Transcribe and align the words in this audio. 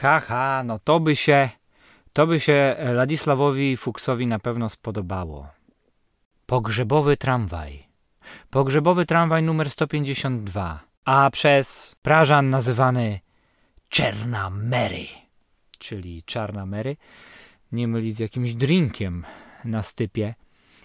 Ha, 0.00 0.20
ha, 0.20 0.62
no 0.64 0.78
to 0.78 1.00
by 1.00 1.16
się, 1.16 1.48
to 2.12 2.26
by 2.26 2.40
się 2.40 2.76
Ladisławowi 2.94 3.76
Fuksowi 3.76 4.26
na 4.26 4.38
pewno 4.38 4.68
spodobało. 4.68 5.48
Pogrzebowy 6.46 7.16
tramwaj. 7.16 7.86
Pogrzebowy 8.50 9.06
tramwaj 9.06 9.42
numer 9.42 9.70
152, 9.70 10.80
a 11.04 11.30
przez 11.30 11.96
Prażan 12.02 12.50
nazywany 12.50 13.20
Czerna 13.88 14.50
Mary, 14.50 15.06
czyli 15.78 16.22
Czarna 16.22 16.66
Mary, 16.66 16.96
nie 17.72 17.88
mylić 17.88 18.16
z 18.16 18.18
jakimś 18.18 18.54
drinkiem 18.54 19.24
na 19.64 19.82
stypie. 19.82 20.34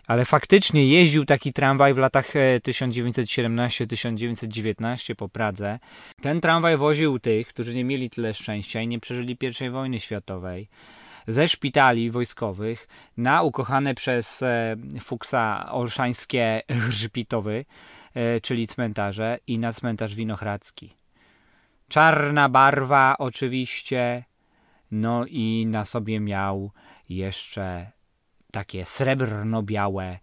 Ale 0.08 0.26
faktycznie 0.26 0.88
jeździł 0.88 1.26
taki 1.26 1.54
tramwaj 1.54 1.94
w 1.94 1.98
latach 1.98 2.34
1917-1919 2.68 5.16
po 5.16 5.30
Pradze. 5.30 5.80
Ten 6.22 6.42
tramwaj 6.42 6.78
woził 6.78 7.20
tych, 7.20 7.48
którzy 7.48 7.76
nie 7.76 7.84
mieli 7.84 8.10
tyle 8.10 8.34
szczęścia 8.34 8.82
i 8.82 8.88
nie 8.88 9.00
przeżyli 9.00 9.38
I 9.62 9.70
wojny 9.70 10.00
światowej 10.00 10.68
ze 11.28 11.48
szpitali 11.48 12.12
wojskowych 12.12 12.88
na 13.18 13.42
ukochane 13.42 13.96
przez 13.96 14.42
e, 14.42 14.76
Fuksa 15.02 15.72
olszańskie 15.72 16.62
Grzbitowy, 16.88 17.66
e, 18.14 18.42
czyli 18.42 18.68
cmentarze 18.68 19.40
i 19.48 19.60
na 19.60 19.74
cmentarz 19.74 20.16
Winohradzki. 20.16 20.96
Czarna 21.88 22.50
barwa 22.50 23.16
oczywiście, 23.20 24.24
no 24.92 25.26
i 25.26 25.66
na 25.70 25.86
sobie 25.86 26.20
miał 26.20 26.72
jeszcze 27.10 27.92
takie 28.56 28.86
srebrno-białe, 28.86 30.20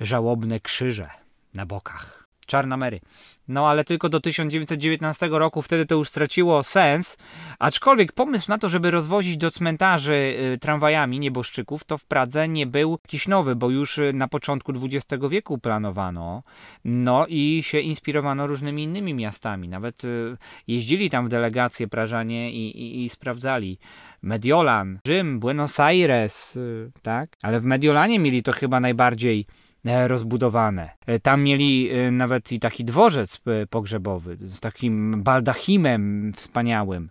żałobne 0.00 0.60
krzyże 0.60 1.10
na 1.54 1.66
bokach. 1.66 2.26
Czarna 2.46 2.76
Mary. 2.76 3.00
No 3.48 3.68
ale 3.68 3.84
tylko 3.84 4.08
do 4.08 4.20
1919 4.20 5.28
roku 5.28 5.62
wtedy 5.62 5.86
to 5.86 5.94
już 5.94 6.08
straciło 6.08 6.62
sens. 6.62 7.18
Aczkolwiek 7.58 8.12
pomysł 8.12 8.50
na 8.50 8.58
to, 8.58 8.68
żeby 8.68 8.90
rozwozić 8.90 9.36
do 9.36 9.50
cmentarzy 9.50 10.36
tramwajami 10.60 11.20
nieboszczyków, 11.20 11.84
to 11.84 11.98
w 11.98 12.04
Pradze 12.04 12.48
nie 12.48 12.66
był 12.66 12.98
jakiś 13.04 13.28
nowy, 13.28 13.56
bo 13.56 13.70
już 13.70 13.98
y, 13.98 14.12
na 14.12 14.28
początku 14.28 14.72
XX 14.72 15.24
wieku 15.30 15.58
planowano. 15.58 16.42
No 16.84 17.26
i 17.28 17.62
się 17.64 17.80
inspirowano 17.80 18.46
różnymi 18.46 18.82
innymi 18.82 19.14
miastami. 19.14 19.68
Nawet 19.68 20.04
y, 20.04 20.36
jeździli 20.68 21.10
tam 21.10 21.26
w 21.26 21.28
delegacje 21.28 21.88
Prażanie 21.88 22.52
i, 22.52 22.80
i, 22.80 23.04
i 23.04 23.08
sprawdzali. 23.08 23.78
Mediolan, 24.26 24.98
Rzym, 25.06 25.40
Buenos 25.40 25.80
Aires, 25.80 26.58
tak? 27.02 27.36
Ale 27.42 27.60
w 27.60 27.64
Mediolanie 27.64 28.18
mieli 28.18 28.42
to 28.42 28.52
chyba 28.52 28.80
najbardziej 28.80 29.46
E, 29.86 30.08
rozbudowane. 30.08 30.90
E, 31.06 31.20
tam 31.20 31.42
mieli 31.42 31.90
e, 31.90 32.10
nawet 32.10 32.52
i 32.52 32.60
taki 32.60 32.84
dworzec 32.84 33.40
pogrzebowy 33.70 34.36
z 34.40 34.60
takim 34.60 35.22
baldachimem 35.22 36.32
wspaniałym. 36.36 37.10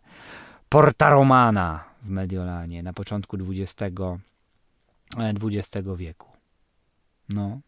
Porta 0.70 1.10
Romana 1.10 1.84
w 2.02 2.10
Mediolanie 2.10 2.84
na 2.84 2.94
początku 2.94 3.38
XX, 3.38 3.74
XX 5.18 5.88
wieku. 5.98 6.32
No, 7.30 7.60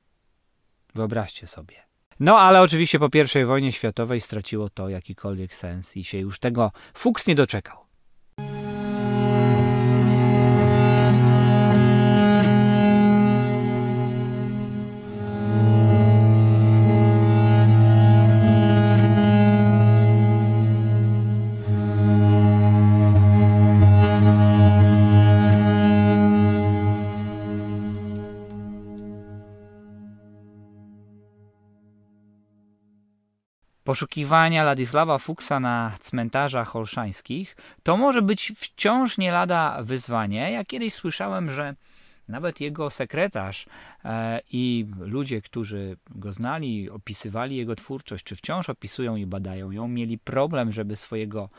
wyobraźcie 0.95 1.47
sobie. 1.47 1.75
No, 2.19 2.39
ale 2.39 2.61
oczywiście 2.61 2.99
po 2.99 3.09
I 3.41 3.45
wojnie 3.45 3.71
światowej 3.71 4.21
straciło 4.21 4.69
to 4.69 4.89
jakikolwiek 4.89 5.55
sens 5.55 5.97
i 5.97 6.03
się 6.03 6.17
już 6.17 6.39
tego 6.39 6.71
Fuchs 6.93 7.27
nie 7.27 7.35
doczekał. 7.35 7.86
Poszukiwania 33.87 34.64
Ladisława 34.64 35.17
Fuksa 35.17 35.59
na 35.59 35.92
cmentarzach 35.99 36.75
olszańskich, 36.75 37.55
to 37.83 37.98
może 37.98 38.21
być 38.21 38.53
wciąż 38.55 39.17
nie 39.17 39.31
lada 39.31 39.83
wyzwanie. 39.83 40.52
Ja 40.52 40.65
kiedyś 40.65 40.93
słyszałem, 40.93 41.52
że 41.52 41.75
nawet 42.27 42.61
jego 42.61 42.89
sekretarz 42.89 43.65
e, 44.05 44.42
i 44.52 44.86
ludzie, 44.99 45.42
którzy 45.42 45.98
go 46.09 46.33
znali, 46.33 46.89
opisywali 46.89 47.55
jego 47.55 47.75
twórczość, 47.75 48.23
czy 48.23 48.36
wciąż 48.36 48.70
opisują 48.70 49.15
i 49.15 49.25
badają 49.25 49.71
ją, 49.71 49.87
mieli 49.87 50.17
problem, 50.17 50.71
żeby 50.71 50.95
swojego 50.95 51.49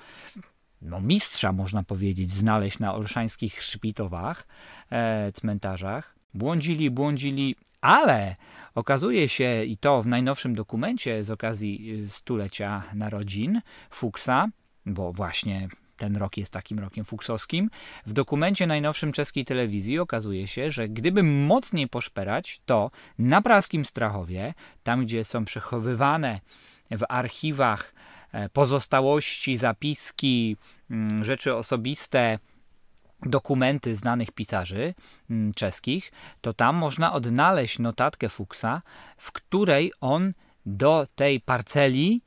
no, 0.83 1.01
mistrza, 1.01 1.53
można 1.53 1.83
powiedzieć, 1.83 2.31
znaleźć 2.31 2.79
na 2.79 2.95
olszańskich 2.95 3.63
szpitowach, 3.63 4.47
e, 4.91 5.33
cmentarzach. 5.33 6.15
Błądzili, 6.35 6.91
błądzili, 6.91 7.57
ale 7.81 8.37
okazuje 8.75 9.29
się, 9.29 9.65
i 9.65 9.77
to 9.77 10.03
w 10.03 10.07
najnowszym 10.07 10.55
dokumencie 10.55 11.25
z 11.25 11.31
okazji 11.31 12.03
y, 12.05 12.09
stulecia 12.09 12.83
narodzin 12.95 13.61
Fuksa, 13.91 14.49
bo 14.87 15.13
właśnie 15.13 15.69
ten 15.99 16.17
rok 16.17 16.37
jest 16.37 16.53
takim 16.53 16.79
rokiem 16.79 17.05
fuksowskim. 17.05 17.71
W 18.07 18.13
dokumencie 18.13 18.67
najnowszym 18.67 19.13
czeskiej 19.13 19.45
telewizji 19.45 19.99
okazuje 19.99 20.47
się, 20.47 20.71
że 20.71 20.89
gdyby 20.89 21.23
mocniej 21.23 21.89
poszperać, 21.89 22.61
to 22.67 22.91
na 23.19 23.43
Praskim 23.43 23.85
Strachowie, 23.85 24.55
tam 24.83 25.05
gdzie 25.05 25.25
są 25.25 25.45
przechowywane 25.45 26.41
w 26.91 27.05
archiwach 27.09 27.95
e, 28.33 28.49
pozostałości, 28.49 29.57
zapiski, 29.57 30.57
mm, 30.91 31.25
rzeczy 31.25 31.55
osobiste 31.55 32.39
dokumenty 33.23 33.95
znanych 33.95 34.31
pisarzy 34.33 34.95
mm, 35.31 35.55
czeskich, 35.55 36.13
to 36.41 36.53
tam 36.53 36.77
można 36.77 37.13
odnaleźć 37.13 37.79
notatkę 37.79 38.29
Fuchsa, 38.29 38.83
w 39.17 39.33
której 39.33 39.93
on 40.01 40.33
do 40.67 41.07
tej 41.15 41.41
parceli, 41.41 42.23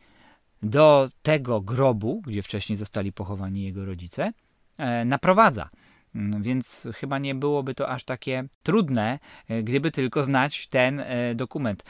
do 0.64 1.10
tego 1.22 1.62
grobu, 1.62 2.22
gdzie 2.26 2.44
wcześniej 2.44 2.78
zostali 2.78 3.14
pochowani 3.14 3.64
jego 3.64 3.86
rodzice, 3.86 4.34
e, 4.78 5.06
naprowadza. 5.06 5.70
Mm, 6.16 6.44
więc 6.44 6.88
chyba 6.96 7.20
nie 7.20 7.36
byłoby 7.36 7.76
to 7.76 7.90
aż 7.90 8.04
takie 8.04 8.44
trudne, 8.64 9.20
e, 9.48 9.64
gdyby 9.64 9.92
tylko 9.92 10.24
znać 10.24 10.68
ten 10.68 11.00
e, 11.00 11.36
dokument. 11.36 11.84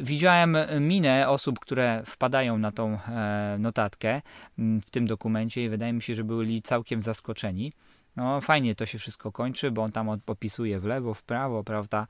Widziałem 0.00 0.56
minę 0.80 1.28
osób, 1.28 1.60
które 1.60 2.02
wpadają 2.06 2.58
na 2.58 2.72
tą 2.72 2.98
notatkę 3.58 4.22
mm, 4.58 4.80
w 4.80 4.90
tym 4.90 5.06
dokumencie 5.06 5.64
i 5.64 5.68
wydaje 5.68 5.92
mi 5.92 6.02
się, 6.02 6.14
że 6.14 6.24
byli 6.24 6.62
całkiem 6.62 7.02
zaskoczeni. 7.02 7.72
No 8.16 8.40
fajnie 8.40 8.74
to 8.74 8.86
się 8.86 8.98
wszystko 8.98 9.32
kończy, 9.32 9.70
bo 9.70 9.82
on 9.82 9.92
tam 9.92 10.08
opisuje 10.08 10.80
w 10.80 10.84
lewo, 10.84 11.14
w 11.14 11.22
prawo, 11.22 11.64
prawda, 11.64 12.06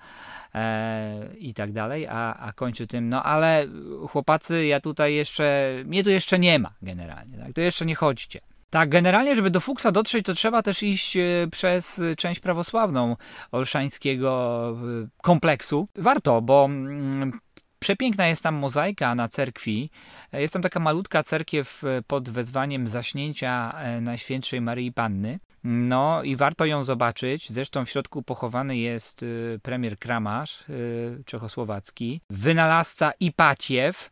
e, 0.54 1.34
i 1.38 1.54
tak 1.54 1.72
dalej, 1.72 2.06
a, 2.06 2.34
a 2.34 2.52
kończy 2.52 2.86
tym, 2.86 3.08
no 3.08 3.22
ale 3.22 3.66
chłopacy, 4.08 4.66
ja 4.66 4.80
tutaj 4.80 5.14
jeszcze, 5.14 5.72
mnie 5.84 6.04
tu 6.04 6.10
jeszcze 6.10 6.38
nie 6.38 6.58
ma 6.58 6.74
generalnie, 6.82 7.38
tak, 7.38 7.52
to 7.52 7.60
jeszcze 7.60 7.86
nie 7.86 7.94
chodźcie. 7.94 8.40
Tak, 8.72 8.88
generalnie, 8.88 9.36
żeby 9.36 9.50
do 9.50 9.60
Fuksa 9.60 9.92
dotrzeć, 9.92 10.26
to 10.26 10.34
trzeba 10.34 10.62
też 10.62 10.82
iść 10.82 11.16
e, 11.16 11.48
przez 11.50 12.00
część 12.16 12.40
prawosławną 12.40 13.16
olszańskiego 13.50 14.70
e, 15.04 15.08
kompleksu. 15.22 15.88
Warto, 15.94 16.42
bo 16.42 16.64
mm, 16.64 17.40
przepiękna 17.78 18.26
jest 18.26 18.42
tam 18.42 18.54
mozaika 18.54 19.14
na 19.14 19.28
cerkwi. 19.28 19.90
Jest 20.32 20.52
tam 20.52 20.62
taka 20.62 20.80
malutka 20.80 21.22
cerkiew 21.22 21.84
e, 21.84 22.02
pod 22.06 22.30
wezwaniem 22.30 22.88
zaśnięcia 22.88 23.74
Najświętszej 24.00 24.60
Maryi 24.60 24.92
Panny. 24.92 25.38
No 25.64 26.22
i 26.22 26.36
warto 26.36 26.66
ją 26.66 26.84
zobaczyć. 26.84 27.52
Zresztą 27.52 27.84
w 27.84 27.90
środku 27.90 28.22
pochowany 28.22 28.76
jest 28.76 29.22
y, 29.22 29.60
premier 29.62 29.98
Kramasz 29.98 30.68
y, 30.68 31.22
czechosłowacki, 31.26 32.20
wynalazca 32.30 33.12
Ipaciew, 33.20 34.10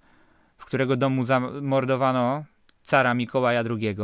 w 0.59 0.65
którego 0.65 0.97
domu 0.97 1.25
zamordowano 1.25 2.44
cara 2.83 3.15
Mikołaja 3.15 3.62
II. 3.71 3.97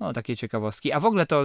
No, 0.00 0.12
takie 0.12 0.36
ciekawostki. 0.36 0.92
A 0.92 1.00
w 1.00 1.04
ogóle 1.04 1.26
to 1.26 1.42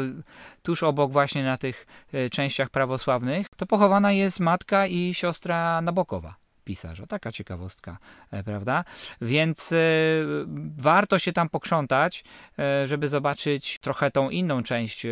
tuż 0.63 0.83
obok 0.83 1.12
właśnie 1.12 1.44
na 1.44 1.57
tych 1.57 1.88
y, 2.13 2.29
częściach 2.29 2.69
prawosławnych 2.69 3.47
to 3.57 3.65
pochowana 3.65 4.12
jest 4.12 4.39
matka 4.39 4.88
i 4.88 5.13
siostra 5.13 5.81
Nabokowa 5.81 6.35
pisarza. 6.69 7.07
Taka 7.07 7.31
ciekawostka, 7.31 7.98
e, 8.31 8.44
prawda? 8.44 8.83
Więc 9.21 9.71
e, 9.71 9.75
warto 10.77 11.19
się 11.19 11.33
tam 11.33 11.50
pokrzątać, 11.50 12.24
e, 12.60 12.88
żeby 12.88 13.10
zobaczyć 13.10 13.80
trochę 13.80 14.12
tą 14.12 14.30
inną 14.30 14.63
część 14.63 15.07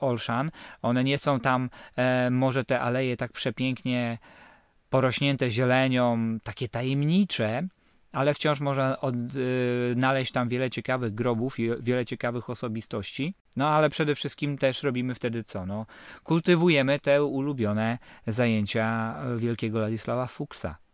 Olszan. 0.00 0.50
One 0.82 1.04
nie 1.04 1.18
są 1.18 1.40
tam, 1.40 1.70
może 2.30 2.64
te 2.64 2.80
aleje 2.80 3.16
tak 3.16 3.32
przepięknie 3.32 4.18
porośnięte 4.90 5.50
zielenią, 5.50 6.38
takie 6.42 6.68
tajemnicze, 6.68 7.62
ale 8.12 8.34
wciąż 8.34 8.60
można 8.60 9.00
odnaleźć 9.00 10.32
tam 10.32 10.48
wiele 10.48 10.70
ciekawych 10.70 11.14
grobów 11.14 11.58
i 11.58 11.70
wiele 11.80 12.06
ciekawych 12.06 12.50
osobistości. 12.50 13.34
No 13.56 13.68
ale 13.68 13.90
przede 13.90 14.14
wszystkim 14.14 14.58
też 14.58 14.82
robimy 14.82 15.14
wtedy 15.14 15.44
co? 15.44 15.66
No, 15.66 15.86
kultywujemy 16.24 16.98
te 16.98 17.24
ulubione 17.24 17.98
zajęcia 18.26 19.16
wielkiego 19.36 19.78
Ladisława 19.78 20.26
Fuksa. 20.26 20.87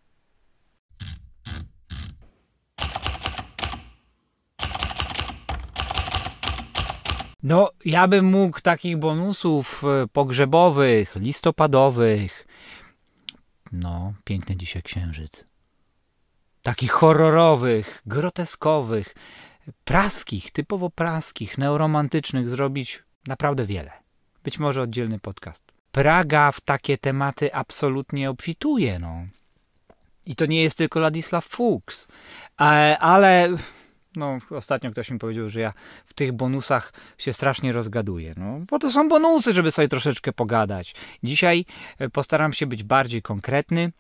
No, 7.45 7.71
ja 7.85 8.09
bym 8.09 8.25
mógł 8.25 8.61
takich 8.61 8.99
bonusów 8.99 9.85
e, 9.85 10.07
pogrzebowych, 10.09 11.17
listopadowych. 11.17 12.47
No, 13.73 14.15
piękny 14.25 14.57
dzisiaj 14.57 14.83
księżyc. 14.83 15.45
Takich 16.63 16.93
horrorowych, 16.93 18.03
groteskowych, 18.07 19.15
praskich, 19.85 20.51
typowo 20.51 20.91
praskich, 20.91 21.59
neoromantycznych 21.59 22.49
zrobić 22.49 23.03
naprawdę 23.27 23.67
wiele. 23.67 23.91
Być 24.45 24.59
może 24.59 24.83
oddzielny 24.83 25.19
podcast. 25.19 25.73
Praga 25.93 26.53
w 26.53 26.61
takie 26.61 26.99
tematy 26.99 27.55
absolutnie 27.55 28.31
obfituje, 28.31 28.99
no. 28.99 29.27
I 30.27 30.37
to 30.37 30.47
nie 30.47 30.63
jest 30.63 30.79
tylko 30.79 31.01
Ladisław 31.01 31.45
Fuchs, 31.45 32.09
ale 33.01 33.49
no, 34.17 34.39
ostatnio 34.51 34.91
ktoś 34.91 35.11
mi 35.11 35.19
powiedział, 35.19 35.49
że 35.49 35.61
ja 35.61 35.73
w 36.07 36.15
tych 36.15 36.33
bonusach 36.33 36.93
się 37.19 37.33
strasznie 37.33 37.73
rozgaduję. 37.73 38.35
No, 38.37 38.61
bo 38.71 38.79
to 38.79 38.91
są 38.91 39.09
bonusy, 39.09 39.53
żeby 39.53 39.71
sobie 39.71 39.89
troszeczkę 39.89 40.33
pogadać. 40.33 40.95
Dzisiaj 41.23 41.65
e, 41.99 42.11
postaram 42.11 42.53
się 42.53 42.67
być 42.67 42.83
bardziej 42.83 43.23
konkretny, 43.23 43.93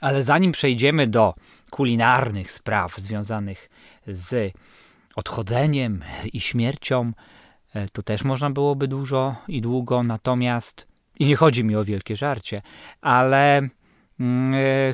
ale 0.00 0.24
zanim 0.24 0.52
przejdziemy 0.52 1.06
do 1.06 1.34
kulinarnych 1.70 2.52
spraw 2.52 2.96
związanych 2.96 3.70
z 4.06 4.54
odchodzeniem 5.16 6.04
i 6.32 6.40
śmiercią, 6.40 7.12
e, 7.74 7.88
tu 7.88 8.02
też 8.02 8.24
można 8.24 8.50
byłoby 8.50 8.88
dużo 8.88 9.36
i 9.48 9.60
długo, 9.60 10.02
natomiast 10.02 10.90
i 11.18 11.26
nie 11.26 11.36
chodzi 11.36 11.64
mi 11.64 11.76
o 11.76 11.84
wielkie 11.84 12.16
żarcie, 12.16 12.62
ale 13.00 13.58
e, 13.58 13.68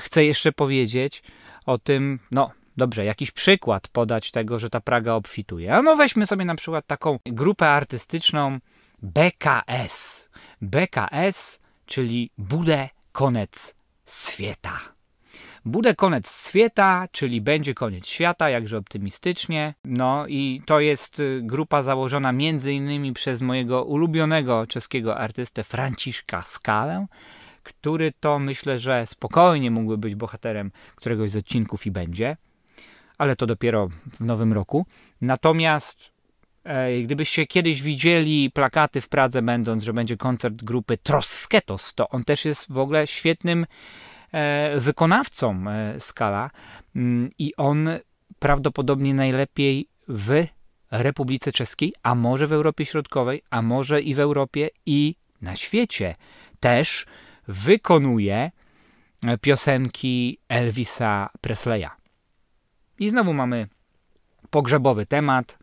chcę 0.00 0.24
jeszcze 0.24 0.52
powiedzieć 0.52 1.22
o 1.66 1.78
tym, 1.78 2.18
no 2.30 2.50
dobrze, 2.76 3.04
jakiś 3.04 3.30
przykład 3.30 3.88
podać 3.88 4.30
tego, 4.30 4.58
że 4.58 4.70
ta 4.70 4.80
Praga 4.80 5.12
obfituje. 5.12 5.82
No 5.82 5.96
weźmy 5.96 6.26
sobie 6.26 6.44
na 6.44 6.54
przykład 6.54 6.86
taką 6.86 7.18
grupę 7.26 7.68
artystyczną 7.68 8.58
BKS. 9.02 10.30
BKS, 10.62 11.60
czyli 11.86 12.30
Budę 12.38 12.88
Konec 13.12 13.76
Świata. 14.06 14.96
Bude 15.66 15.94
koniec 15.94 16.48
świata, 16.48 17.08
czyli 17.12 17.40
będzie 17.40 17.74
koniec 17.74 18.06
świata, 18.06 18.50
jakże 18.50 18.78
optymistycznie. 18.78 19.74
No 19.84 20.26
i 20.26 20.62
to 20.66 20.80
jest 20.80 21.20
y, 21.20 21.40
grupa 21.42 21.82
założona 21.82 22.32
między 22.32 22.72
innymi 22.72 23.12
przez 23.12 23.40
mojego 23.40 23.84
ulubionego 23.84 24.66
czeskiego 24.66 25.16
artystę 25.16 25.64
Franciszka 25.64 26.42
Skalę, 26.42 27.06
który 27.62 28.12
to 28.20 28.38
myślę, 28.38 28.78
że 28.78 29.06
spokojnie 29.06 29.70
mógłby 29.70 29.98
być 29.98 30.14
bohaterem 30.14 30.70
któregoś 30.96 31.30
z 31.30 31.36
odcinków 31.36 31.86
i 31.86 31.90
będzie 31.90 32.36
ale 33.18 33.36
to 33.36 33.46
dopiero 33.46 33.88
w 34.20 34.24
nowym 34.24 34.52
roku. 34.52 34.86
Natomiast 35.20 36.10
e, 36.64 37.02
gdybyście 37.02 37.46
kiedyś 37.46 37.82
widzieli 37.82 38.50
plakaty 38.50 39.00
w 39.00 39.08
Pradze, 39.08 39.42
będąc, 39.42 39.84
że 39.84 39.92
będzie 39.92 40.16
koncert 40.16 40.62
grupy 40.62 40.98
Trosketos, 40.98 41.94
to 41.94 42.08
on 42.08 42.24
też 42.24 42.44
jest 42.44 42.72
w 42.72 42.78
ogóle 42.78 43.06
świetnym 43.06 43.66
e, 44.32 44.80
wykonawcą 44.80 45.64
e, 45.68 46.00
Skala 46.00 46.50
mm, 46.96 47.30
i 47.38 47.56
on 47.56 47.88
prawdopodobnie 48.38 49.14
najlepiej 49.14 49.88
w 50.08 50.46
Republice 50.90 51.52
Czeskiej, 51.52 51.92
a 52.02 52.14
może 52.14 52.46
w 52.46 52.52
Europie 52.52 52.86
Środkowej, 52.86 53.42
a 53.50 53.62
może 53.62 54.02
i 54.02 54.14
w 54.14 54.20
Europie 54.20 54.70
i 54.86 55.14
na 55.40 55.56
świecie 55.56 56.14
też 56.60 57.06
wykonuje 57.48 58.50
piosenki 59.40 60.38
Elvisa 60.48 61.30
Presleya. 61.40 62.05
I 62.98 63.10
znowu 63.10 63.32
mamy 63.32 63.68
pogrzebowy 64.50 65.06
temat, 65.06 65.58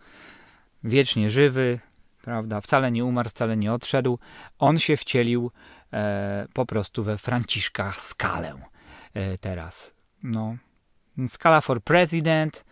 wiecznie 0.84 1.30
żywy, 1.30 1.80
prawda? 2.22 2.62
Wcale 2.62 2.92
nie 2.92 3.06
umarł, 3.06 3.30
wcale 3.30 3.58
nie 3.58 3.74
odszedł. 3.74 4.20
On 4.60 4.80
się 4.80 4.98
wcielił 4.98 5.52
e, 5.94 6.48
po 6.54 6.66
prostu 6.66 7.04
we 7.04 7.18
Franciszka 7.18 7.94
Skalę 7.98 8.56
e, 9.14 9.38
teraz. 9.38 9.96
No. 10.24 10.58
Skala 11.28 11.62
for 11.62 11.84
President. 11.84 12.66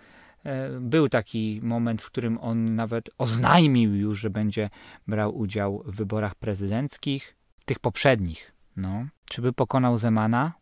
E, 0.45 0.69
był 0.79 1.09
taki 1.09 1.59
moment, 1.63 2.01
w 2.01 2.05
którym 2.05 2.37
on 2.37 2.75
nawet 2.75 3.09
oznajmił 3.17 3.95
już, 3.95 4.19
że 4.19 4.29
będzie 4.29 4.69
brał 5.07 5.37
udział 5.37 5.83
w 5.85 5.95
wyborach 5.95 6.35
prezydenckich, 6.35 7.35
tych 7.65 7.79
poprzednich. 7.79 8.51
No. 8.75 9.05
Czy 9.25 9.41
by 9.41 9.53
pokonał 9.53 9.97
Zemana? 9.97 10.53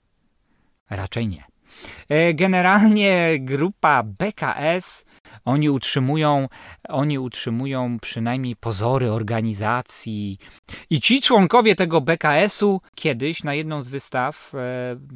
Raczej 0.89 1.27
nie. 1.27 1.43
E, 2.09 2.33
generalnie 2.33 3.37
grupa 3.39 4.03
BKS 4.03 5.05
oni 5.45 5.69
utrzymują, 5.69 6.47
oni 6.89 7.19
utrzymują 7.19 7.99
przynajmniej 7.99 8.55
pozory 8.55 9.11
organizacji. 9.11 10.37
I 10.89 11.01
ci 11.01 11.21
członkowie 11.21 11.75
tego 11.75 12.01
BKS-u 12.01 12.81
kiedyś 12.95 13.43
na 13.43 13.53
jedną 13.53 13.81
z 13.81 13.89
wystaw 13.89 14.51
e, 14.55 14.59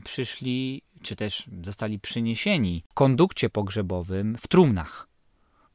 przyszli, 0.03 0.81
czy 1.01 1.15
też 1.15 1.45
zostali 1.63 1.99
przyniesieni 1.99 2.83
w 2.89 2.93
kondukcie 2.93 3.49
pogrzebowym 3.49 4.37
w 4.37 4.47
trumnach. 4.47 5.07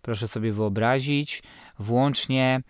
Proszę 0.03 0.29
sobie 0.29 0.53
wyobrazić, 0.53 1.43
włącznie 1.79 2.63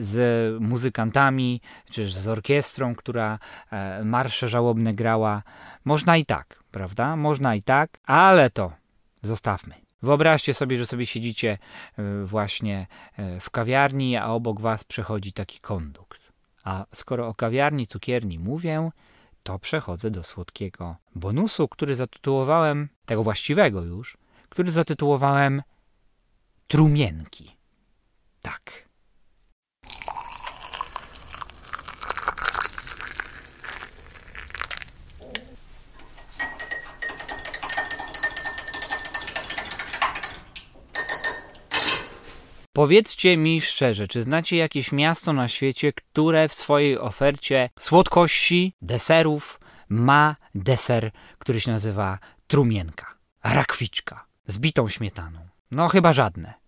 z 0.00 0.60
muzykantami, 0.60 1.60
czy 1.90 2.08
z 2.08 2.28
orkiestrą, 2.28 2.94
która 2.94 3.38
e, 3.70 4.04
marsze 4.04 4.48
żałobne 4.48 4.94
grała. 4.94 5.42
Można 5.84 6.16
i 6.16 6.24
tak 6.24 6.60
prawda? 6.70 7.16
Można 7.16 7.54
i 7.54 7.62
tak, 7.62 7.98
ale 8.04 8.50
to 8.50 8.72
zostawmy. 9.22 9.74
Wyobraźcie 10.02 10.54
sobie, 10.54 10.78
że 10.78 10.86
sobie 10.86 11.06
siedzicie 11.06 11.58
e, 11.96 12.24
właśnie 12.24 12.86
e, 13.16 13.40
w 13.40 13.50
kawiarni, 13.50 14.16
a 14.16 14.26
obok 14.26 14.60
was 14.60 14.84
przechodzi 14.84 15.32
taki 15.32 15.60
kondukt. 15.60 16.32
A 16.64 16.86
skoro 16.94 17.28
o 17.28 17.34
kawiarni, 17.34 17.86
cukierni 17.86 18.38
mówię, 18.38 18.90
to 19.42 19.58
przechodzę 19.58 20.10
do 20.10 20.22
słodkiego 20.22 20.96
bonusu, 21.14 21.68
który 21.68 21.94
zatytułowałem, 21.94 22.88
tego 23.06 23.22
właściwego 23.22 23.82
już, 23.82 24.16
który 24.48 24.70
zatytułowałem 24.70 25.62
Trumienki. 26.68 27.56
Tak. 28.42 28.89
Powiedzcie 42.80 43.36
mi 43.36 43.60
szczerze, 43.60 44.08
czy 44.08 44.22
znacie 44.22 44.56
jakieś 44.56 44.92
miasto 44.92 45.32
na 45.32 45.48
świecie, 45.48 45.92
które 45.92 46.48
w 46.48 46.54
swojej 46.54 46.98
ofercie 46.98 47.70
słodkości, 47.78 48.74
deserów 48.82 49.60
ma 49.88 50.36
deser, 50.54 51.10
który 51.38 51.60
się 51.60 51.70
nazywa 51.72 52.18
trumienka, 52.46 53.06
rakwiczka 53.44 54.26
z 54.46 54.58
bitą 54.58 54.88
śmietaną? 54.88 55.40
No 55.70 55.88
chyba 55.88 56.12
żadne. 56.12 56.59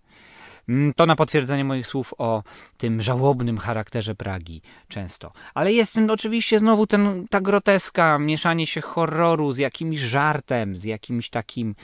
Mm, 0.68 0.94
to 0.94 1.06
na 1.06 1.16
potwierdzenie 1.16 1.64
moich 1.64 1.86
słów 1.86 2.14
o 2.18 2.42
tym 2.76 3.02
żałobnym 3.02 3.58
charakterze 3.58 4.14
Pragi 4.14 4.62
często. 4.88 5.32
Ale 5.54 5.72
jest 5.72 5.98
oczywiście 6.10 6.58
znowu 6.58 6.86
ten, 6.86 7.26
ta 7.30 7.40
groteska, 7.40 8.18
mieszanie 8.18 8.66
się 8.66 8.80
horroru 8.80 9.52
z 9.52 9.58
jakimś 9.58 9.98
żartem, 9.98 10.76
z 10.76 10.84
jakimś 10.84 11.30
takim 11.30 11.74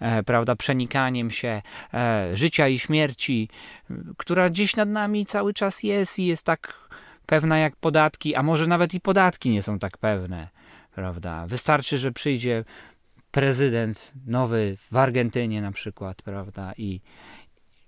E, 0.00 0.22
prawda, 0.22 0.56
przenikaniem 0.56 1.30
się 1.30 1.62
e, 1.94 2.30
życia 2.36 2.68
i 2.68 2.78
śmierci, 2.78 3.48
która 4.16 4.50
gdzieś 4.50 4.76
nad 4.76 4.88
nami 4.88 5.26
cały 5.26 5.54
czas 5.54 5.82
jest 5.82 6.18
i 6.18 6.26
jest 6.26 6.46
tak 6.46 6.88
pewna 7.26 7.58
jak 7.58 7.76
podatki, 7.76 8.34
a 8.34 8.42
może 8.42 8.66
nawet 8.66 8.94
i 8.94 9.00
podatki 9.00 9.50
nie 9.50 9.62
są 9.62 9.78
tak 9.78 9.98
pewne, 9.98 10.48
prawda. 10.94 11.46
Wystarczy, 11.46 11.98
że 11.98 12.12
przyjdzie 12.12 12.64
prezydent 13.30 14.12
nowy 14.26 14.76
w 14.90 14.96
Argentynie 14.96 15.62
na 15.62 15.72
przykład, 15.72 16.22
prawda, 16.22 16.72
i, 16.78 17.00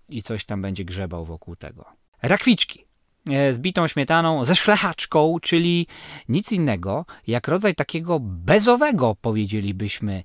i 0.08 0.22
coś 0.22 0.44
tam 0.44 0.62
będzie 0.62 0.84
grzebał 0.84 1.24
wokół 1.24 1.56
tego. 1.56 1.84
Rakwiczki. 2.22 2.88
E, 3.30 3.54
z 3.54 3.58
bitą 3.58 3.86
śmietaną, 3.86 4.44
ze 4.44 4.56
szlechaczką, 4.56 5.36
czyli 5.42 5.86
nic 6.28 6.52
innego 6.52 7.06
jak 7.26 7.48
rodzaj 7.48 7.74
takiego 7.74 8.20
bezowego, 8.20 9.16
powiedzielibyśmy, 9.20 10.24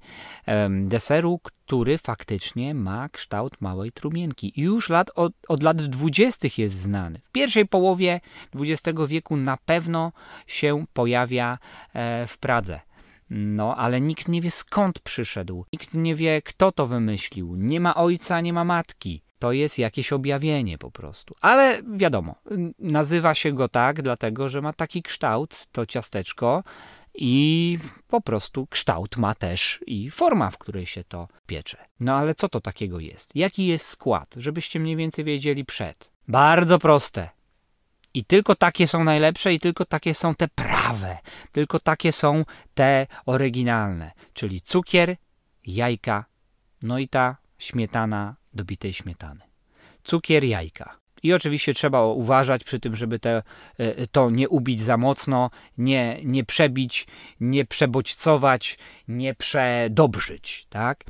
deseru, 0.70 1.40
który 1.44 1.98
faktycznie 1.98 2.74
ma 2.74 3.10
kształt 3.10 3.62
małej 3.62 3.92
trumienki. 3.92 4.60
I 4.60 4.63
już 4.63 4.90
lat, 4.90 5.12
od, 5.16 5.34
od 5.48 5.63
lat 5.63 5.82
dwudziestych 5.82 6.58
jest 6.58 6.75
znany. 6.75 7.20
W 7.24 7.32
pierwszej 7.32 7.68
połowie 7.68 8.22
XX 8.56 9.00
wieku 9.08 9.38
na 9.38 9.58
pewno 9.58 10.12
się 10.48 10.86
pojawia 10.94 11.58
e, 11.94 12.28
w 12.28 12.38
Pradze. 12.38 12.80
No, 13.30 13.75
ale 13.75 14.02
nikt 14.02 14.28
nie 14.28 14.42
wie 14.42 14.52
skąd 14.52 15.00
przyszedł. 15.00 15.66
Nikt 15.74 15.94
nie 15.94 16.16
wie, 16.16 16.42
kto 16.42 16.72
to 16.72 16.88
wymyślił. 16.88 17.56
Nie 17.56 17.80
ma 17.80 17.96
ojca, 17.96 18.42
nie 18.42 18.54
ma 18.54 18.63
matki 18.63 19.23
to 19.40 19.52
jest 19.52 19.80
jakieś 19.80 20.13
objawienie 20.13 20.78
po 20.78 20.92
prostu. 20.92 21.36
Ale 21.42 21.82
wiadomo, 21.94 22.36
nazywa 22.80 23.34
się 23.34 23.52
go 23.52 23.70
tak, 23.70 24.02
dlatego 24.02 24.50
że 24.50 24.62
ma 24.62 24.74
taki 24.74 25.04
kształt, 25.04 25.68
to 25.72 25.86
ciasteczko, 25.86 26.63
i 27.16 27.80
po 28.08 28.22
prostu 28.22 28.68
kształt 28.68 29.18
ma 29.18 29.36
też 29.36 29.80
i 29.88 30.12
forma, 30.12 30.50
w 30.50 30.58
której 30.58 30.86
się 30.86 31.04
to 31.04 31.28
piecze. 31.46 31.78
No 32.00 32.16
ale 32.16 32.36
co 32.36 32.50
to 32.50 32.62
takiego 32.62 33.00
jest? 33.00 33.36
Jaki 33.36 33.68
jest 33.68 33.86
skład? 33.86 34.36
Żebyście 34.38 34.80
mniej 34.80 34.96
więcej 34.96 35.25
wiedzieli 35.25 35.66
przed. 35.66 36.12
Bardzo 36.28 36.80
proste. 36.80 37.30
I 38.13 38.25
tylko 38.25 38.56
takie 38.56 38.88
są 38.88 39.04
najlepsze, 39.04 39.54
i 39.54 39.60
tylko 39.60 39.86
takie 39.86 40.13
są 40.13 40.36
te 40.36 40.48
prawe, 40.48 41.18
tylko 41.52 41.80
takie 41.80 42.12
są 42.12 42.46
te 42.74 43.08
oryginalne, 43.25 44.12
czyli 44.34 44.62
cukier, 44.62 45.16
jajka, 45.66 46.25
no 46.84 47.00
i 47.00 47.08
ta 47.08 47.38
śmietana 47.58 48.36
do 48.53 48.65
bitej 48.65 48.93
śmietany. 48.93 49.41
Cukier, 50.03 50.43
jajka. 50.43 51.03
I 51.24 51.33
oczywiście 51.33 51.74
trzeba 51.74 52.05
uważać 52.05 52.63
przy 52.63 52.79
tym, 52.79 52.95
żeby 52.95 53.19
te, 53.19 53.43
e, 53.77 54.07
to 54.07 54.29
nie 54.29 54.50
ubić 54.50 54.81
za 54.81 54.98
mocno, 54.98 55.50
nie, 55.77 56.19
nie 56.24 56.43
przebić, 56.45 57.07
nie 57.39 57.65
przebodźcować, 57.65 58.77
nie 59.07 59.36
przedobrzyć, 59.36 60.67
tak? 60.69 61.03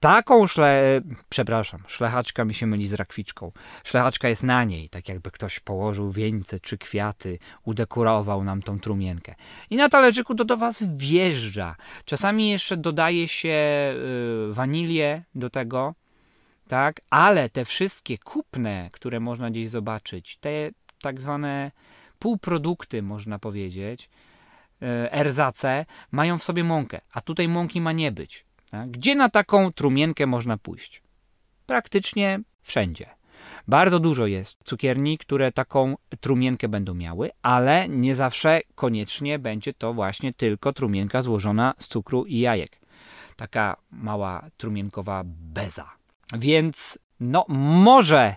Taką 0.00 0.46
szle... 0.46 1.00
przepraszam, 1.28 1.82
szlechaczka 1.86 2.44
mi 2.44 2.54
się 2.54 2.66
myli 2.66 2.88
z 2.88 2.94
rakwiczką. 2.94 3.52
Szlechaczka 3.84 4.28
jest 4.28 4.42
na 4.42 4.64
niej, 4.64 4.88
tak 4.88 5.08
jakby 5.08 5.30
ktoś 5.30 5.60
położył 5.60 6.10
wieńce 6.10 6.60
czy 6.60 6.78
kwiaty, 6.78 7.38
udekorował 7.64 8.44
nam 8.44 8.62
tą 8.62 8.80
trumienkę. 8.80 9.34
I 9.70 9.76
na 9.76 9.88
talerzyku 9.88 10.34
to 10.34 10.44
do 10.44 10.56
was 10.56 10.82
wjeżdża. 10.96 11.76
Czasami 12.04 12.50
jeszcze 12.50 12.76
dodaje 12.76 13.28
się 13.28 13.58
wanilię 14.50 15.22
do 15.34 15.50
tego, 15.50 15.94
tak? 16.70 17.00
Ale 17.10 17.48
te 17.48 17.64
wszystkie 17.64 18.18
kupne, 18.18 18.90
które 18.92 19.20
można 19.20 19.50
gdzieś 19.50 19.68
zobaczyć, 19.68 20.36
te 20.36 20.70
tak 21.02 21.20
zwane 21.20 21.70
półprodukty, 22.18 23.02
można 23.02 23.38
powiedzieć, 23.38 24.10
erzace, 25.10 25.86
mają 26.10 26.38
w 26.38 26.42
sobie 26.42 26.64
mąkę, 26.64 27.00
a 27.12 27.20
tutaj 27.20 27.48
mąki 27.48 27.80
ma 27.80 27.92
nie 27.92 28.12
być. 28.12 28.44
Tak? 28.70 28.90
Gdzie 28.90 29.14
na 29.14 29.28
taką 29.28 29.72
trumienkę 29.72 30.26
można 30.26 30.58
pójść? 30.58 31.02
Praktycznie 31.66 32.40
wszędzie. 32.62 33.06
Bardzo 33.68 33.98
dużo 33.98 34.26
jest 34.26 34.58
cukierni, 34.64 35.18
które 35.18 35.52
taką 35.52 35.96
trumienkę 36.20 36.68
będą 36.68 36.94
miały, 36.94 37.30
ale 37.42 37.88
nie 37.88 38.16
zawsze 38.16 38.60
koniecznie 38.74 39.38
będzie 39.38 39.74
to 39.74 39.94
właśnie 39.94 40.32
tylko 40.32 40.72
trumienka 40.72 41.22
złożona 41.22 41.74
z 41.78 41.88
cukru 41.88 42.24
i 42.24 42.38
jajek. 42.38 42.80
Taka 43.36 43.76
mała 43.90 44.46
trumienkowa 44.56 45.22
beza. 45.24 45.99
Więc 46.38 46.98
no 47.20 47.44
może 47.48 48.36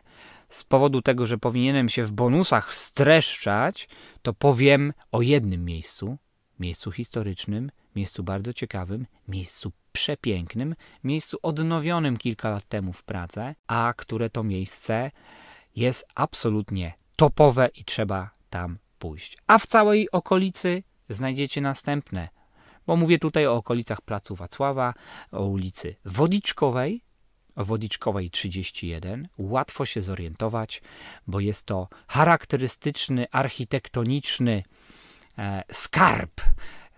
z 0.50 0.64
powodu 0.64 1.02
tego, 1.02 1.28
że 1.28 1.38
powinienem 1.38 1.90
się 1.90 2.04
w 2.04 2.12
bonusach 2.12 2.74
streszczać, 2.74 3.90
to 4.22 4.34
powiem 4.34 4.94
o 5.12 5.22
jednym 5.22 5.66
miejscu, 5.66 6.18
miejscu 6.60 6.92
historycznym, 6.92 7.72
miejscu 7.96 8.24
bardzo 8.24 8.54
ciekawym, 8.54 9.06
miejscu 9.28 9.72
przepięknym, 9.92 10.76
miejscu 11.04 11.38
odnowionym 11.42 12.18
kilka 12.18 12.50
lat 12.50 12.68
temu 12.68 12.94
w 12.94 13.04
Pradze, 13.04 13.56
a 13.68 13.94
które 13.98 14.30
to 14.30 14.44
miejsce 14.44 15.12
jest 15.76 16.08
absolutnie 16.16 16.94
topowe 17.16 17.70
i 17.76 17.86
trzeba 17.86 18.30
tam 18.50 18.78
pójść. 19.00 19.38
A 19.48 19.58
w 19.58 19.68
całej 19.68 20.12
okolicy 20.12 20.84
znajdziecie 21.10 21.62
następne, 21.62 22.30
bo 22.88 22.96
mówię 22.96 23.20
tutaj 23.20 23.48
o 23.48 23.56
okolicach 23.56 24.02
Placu 24.02 24.36
Wacława, 24.36 24.94
o 25.32 25.46
ulicy 25.46 25.96
Wodiczkowej, 26.06 27.03
Wodiczkowej 27.56 28.30
31. 28.30 29.28
Łatwo 29.38 29.86
się 29.86 30.02
zorientować, 30.02 30.82
bo 31.28 31.40
jest 31.40 31.66
to 31.66 31.88
charakterystyczny, 32.08 33.28
architektoniczny 33.32 34.64
e, 35.38 35.64
skarb 35.72 36.42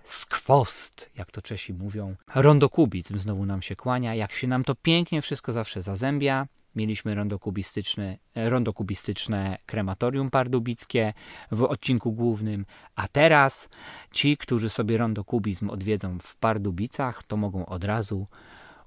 skwost, 0.04 1.10
jak 1.16 1.32
to 1.32 1.42
Czesi 1.42 1.74
mówią. 1.74 2.16
Rondokubizm 2.36 3.18
znowu 3.18 3.46
nam 3.46 3.62
się 3.62 3.76
kłania, 3.76 4.16
jak 4.16 4.34
się 4.34 4.48
nam 4.48 4.64
to 4.64 4.76
pięknie 4.76 5.22
wszystko 5.22 5.52
zawsze 5.52 5.82
zazębia. 5.82 6.48
Mieliśmy 6.76 7.16
rondokubistyczne, 7.16 8.18
rondokubistyczne 8.36 9.58
krematorium 9.66 10.30
pardubickie 10.30 11.14
w 11.52 11.64
odcinku 11.64 12.12
głównym, 12.12 12.66
a 12.96 13.08
teraz 13.08 13.70
ci, 14.12 14.38
którzy 14.38 14.70
sobie 14.70 14.98
rondokubizm 14.98 15.70
odwiedzą 15.70 16.20
w 16.20 16.36
Pardubicach, 16.36 17.24
to 17.24 17.38
mogą 17.38 17.66
od 17.66 17.84
razu 17.84 18.28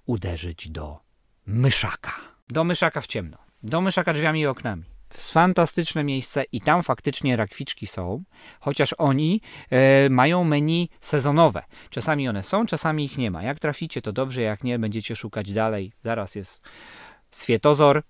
uderzyć 0.06 0.70
do 0.70 1.07
Myszaka. 1.48 2.12
Do 2.48 2.64
Myszaka 2.64 3.00
w 3.00 3.06
ciemno. 3.06 3.38
Do 3.62 3.80
Myszaka 3.80 4.12
drzwiami 4.12 4.40
i 4.40 4.46
oknami 4.46 4.84
fantastyczne 5.16 6.04
miejsce 6.04 6.44
i 6.52 6.60
tam 6.60 6.82
faktycznie 6.82 7.36
rakwiczki 7.36 7.86
są, 7.86 8.22
chociaż 8.60 8.94
oni 8.98 9.40
e, 9.70 10.10
mają 10.10 10.44
menu 10.44 10.90
sezonowe. 11.00 11.62
Czasami 11.90 12.28
one 12.28 12.42
są, 12.42 12.66
czasami 12.66 13.04
ich 13.04 13.18
nie 13.18 13.30
ma. 13.30 13.42
Jak 13.42 13.58
traficie, 13.58 14.02
to 14.02 14.12
dobrze, 14.12 14.42
jak 14.42 14.64
nie, 14.64 14.78
będziecie 14.78 15.16
szukać 15.16 15.52
dalej. 15.52 15.92
Zaraz 16.04 16.34
jest 16.34 16.62
Swietozor, 17.30 18.02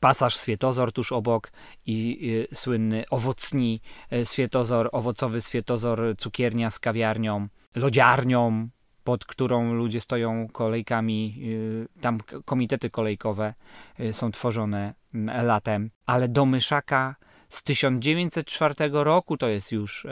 pasaż 0.00 0.36
Swietozor 0.36 0.92
tuż 0.92 1.12
obok 1.12 1.52
i 1.86 2.18
y, 2.52 2.54
słynny 2.54 3.04
owocni 3.10 3.80
y, 4.12 4.24
Swietozor, 4.24 4.88
owocowy 4.92 5.40
Swietozor, 5.40 6.14
cukiernia 6.18 6.70
z 6.70 6.78
kawiarnią, 6.78 7.48
lodziarnią, 7.74 8.68
pod 9.04 9.24
którą 9.24 9.74
ludzie 9.74 10.00
stoją 10.00 10.48
kolejkami, 10.48 11.34
y, 11.42 12.00
tam 12.00 12.18
komitety 12.44 12.90
kolejkowe 12.90 13.54
y, 14.00 14.12
są 14.12 14.30
tworzone 14.32 14.94
mm, 15.14 15.46
latem, 15.46 15.90
ale 16.06 16.28
do 16.28 16.46
Myszaka 16.46 17.16
z 17.54 17.62
1904 17.62 18.74
roku 18.92 19.36
to 19.36 19.48
jest 19.48 19.72
już 19.72 20.06
e, 20.06 20.10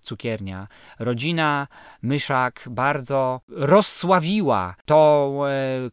cukiernia. 0.00 0.68
Rodzina 0.98 1.68
Myszak 2.02 2.68
bardzo 2.70 3.40
rozsławiła 3.48 4.74
to, 4.84 5.32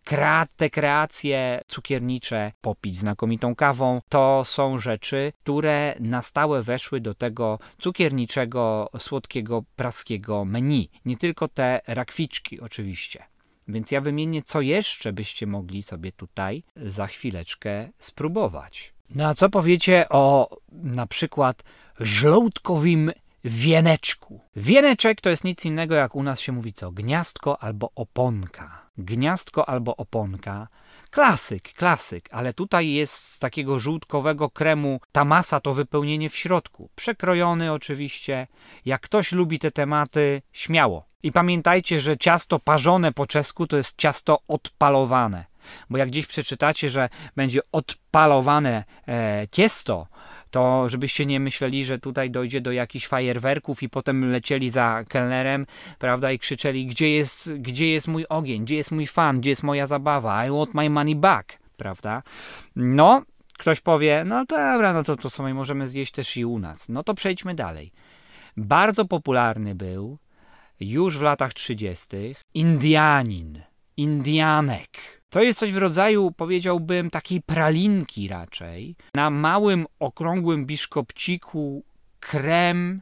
e, 0.07 0.47
te 0.57 0.69
kreacje 0.69 1.61
cukiernicze, 1.67 2.51
popić 2.61 2.97
znakomitą 2.97 3.55
kawą. 3.55 4.01
To 4.09 4.41
są 4.45 4.79
rzeczy, 4.79 5.33
które 5.43 5.95
na 5.99 6.21
stałe 6.21 6.63
weszły 6.63 7.01
do 7.01 7.13
tego 7.13 7.59
cukierniczego, 7.79 8.89
słodkiego, 8.99 9.63
praskiego 9.75 10.45
menu. 10.45 10.89
Nie 11.05 11.17
tylko 11.17 11.47
te 11.47 11.81
rakwiczki 11.87 12.59
oczywiście. 12.59 13.23
Więc 13.67 13.91
ja 13.91 14.01
wymienię, 14.01 14.41
co 14.41 14.61
jeszcze 14.61 15.13
byście 15.13 15.47
mogli 15.47 15.83
sobie 15.83 16.11
tutaj 16.11 16.63
za 16.75 17.07
chwileczkę 17.07 17.89
spróbować. 17.99 18.93
No 19.15 19.27
a 19.27 19.33
co 19.33 19.49
powiecie 19.49 20.05
o 20.09 20.49
na 20.71 21.07
przykład 21.07 21.63
żołądkowym 21.99 23.11
wieneczku? 23.43 24.41
Wieneczek 24.55 25.21
to 25.21 25.29
jest 25.29 25.43
nic 25.43 25.65
innego 25.65 25.95
jak 25.95 26.15
u 26.15 26.23
nas 26.23 26.39
się 26.39 26.51
mówi 26.51 26.73
co? 26.73 26.91
Gniazdko 26.91 27.63
albo 27.63 27.91
oponka. 27.95 28.81
Gniazdko 28.97 29.69
albo 29.69 29.95
oponka. 29.95 30.67
Klasyk, 31.09 31.73
klasyk, 31.73 32.29
ale 32.31 32.53
tutaj 32.53 32.89
jest 32.89 33.13
z 33.13 33.39
takiego 33.39 33.79
żółtkowego 33.79 34.49
kremu 34.49 34.99
ta 35.11 35.25
masa, 35.25 35.59
to 35.59 35.73
wypełnienie 35.73 36.29
w 36.29 36.35
środku. 36.35 36.89
Przekrojony 36.95 37.71
oczywiście. 37.71 38.47
Jak 38.85 39.01
ktoś 39.01 39.31
lubi 39.31 39.59
te 39.59 39.71
tematy, 39.71 40.41
śmiało. 40.51 41.05
I 41.23 41.31
pamiętajcie, 41.31 41.99
że 41.99 42.17
ciasto 42.17 42.59
parzone 42.59 43.11
po 43.11 43.27
czesku 43.27 43.67
to 43.67 43.77
jest 43.77 43.97
ciasto 43.97 44.39
odpalowane. 44.47 45.52
Bo 45.89 45.97
jak 45.97 46.09
gdzieś 46.09 46.27
przeczytacie, 46.27 46.89
że 46.89 47.09
będzie 47.35 47.59
odpalowane 47.71 48.83
e, 49.07 49.47
to 50.51 50.89
żebyście 50.89 51.25
nie 51.25 51.39
myśleli, 51.39 51.85
że 51.85 51.99
tutaj 51.99 52.31
dojdzie 52.31 52.61
do 52.61 52.71
jakichś 52.71 53.07
fajerwerków 53.07 53.83
i 53.83 53.89
potem 53.89 54.31
lecieli 54.31 54.69
za 54.69 55.03
kelnerem, 55.07 55.65
prawda, 55.99 56.31
i 56.31 56.39
krzyczeli, 56.39 56.85
gdzie 56.85 57.09
jest, 57.09 57.53
gdzie 57.53 57.89
jest 57.89 58.07
mój 58.07 58.25
ogień, 58.29 58.65
gdzie 58.65 58.75
jest 58.75 58.91
mój 58.91 59.07
fan, 59.07 59.39
gdzie 59.41 59.49
jest 59.49 59.63
moja 59.63 59.87
zabawa, 59.87 60.45
I 60.45 60.51
want 60.51 60.73
my 60.73 60.89
money 60.89 61.15
back, 61.15 61.57
prawda. 61.77 62.23
No, 62.75 63.21
ktoś 63.57 63.79
powie, 63.79 64.23
no 64.25 64.45
dobra, 64.45 64.93
no 64.93 65.03
to, 65.03 65.15
to 65.15 65.29
sobie 65.29 65.53
możemy 65.53 65.87
zjeść 65.87 66.11
też 66.11 66.37
i 66.37 66.45
u 66.45 66.59
nas. 66.59 66.89
No 66.89 67.03
to 67.03 67.13
przejdźmy 67.13 67.55
dalej. 67.55 67.91
Bardzo 68.57 69.05
popularny 69.05 69.75
był 69.75 70.17
już 70.79 71.17
w 71.17 71.21
latach 71.21 71.53
30. 71.53 72.07
Indianin, 72.53 73.61
Indianek. 73.97 75.22
To 75.33 75.41
jest 75.41 75.59
coś 75.59 75.73
w 75.73 75.77
rodzaju, 75.77 76.31
powiedziałbym, 76.31 77.09
takiej 77.09 77.41
pralinki 77.41 78.27
raczej. 78.27 78.95
Na 79.15 79.29
małym, 79.29 79.85
okrągłym 79.99 80.65
biszkopciku 80.65 81.83
krem 82.19 83.01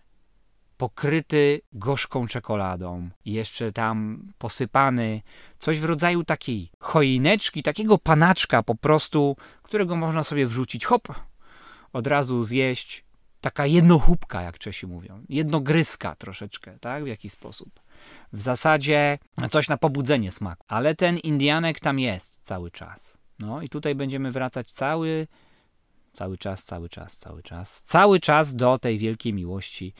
pokryty 0.78 1.62
gorzką 1.74 2.28
czekoladą. 2.28 3.10
Jeszcze 3.26 3.72
tam 3.72 4.28
posypany 4.38 5.22
coś 5.60 5.80
w 5.80 5.84
rodzaju 5.84 6.24
takiej 6.24 6.70
choineczki, 6.80 7.64
takiego 7.64 7.98
panaczka 7.98 8.64
po 8.64 8.76
prostu, 8.76 9.38
którego 9.64 9.96
można 9.96 10.24
sobie 10.24 10.48
wrzucić, 10.48 10.86
hop, 10.86 11.08
od 11.94 12.08
razu 12.08 12.44
zjeść. 12.44 13.04
Taka 13.42 13.66
jednochubka, 13.66 14.42
jak 14.42 14.60
Czesi 14.60 14.88
mówią. 14.88 15.24
Jednogryska 15.30 16.16
troszeczkę, 16.16 16.80
tak? 16.80 17.04
W 17.04 17.08
jakiś 17.08 17.32
sposób 17.32 17.70
w 18.34 18.42
zasadzie 18.42 19.20
coś 19.52 19.70
na 19.70 19.78
pobudzenie 19.78 20.32
smaku. 20.32 20.66
Ale 20.68 20.96
ten 20.96 21.18
Indianek 21.18 21.80
tam 21.80 22.00
jest 22.00 22.40
cały 22.42 22.72
czas. 22.72 23.18
No 23.40 23.62
i 23.62 23.70
tutaj 23.70 23.96
będziemy 23.96 24.32
wracać 24.32 24.72
cały, 24.72 25.28
cały 26.14 26.38
czas, 26.38 26.64
cały 26.64 26.90
czas, 26.90 27.18
cały 27.18 27.44
czas, 27.44 27.84
cały 27.84 28.20
czas 28.20 28.56
do 28.56 28.80
tej 28.80 28.98
wielkiej 28.98 29.34
miłości, 29.34 29.94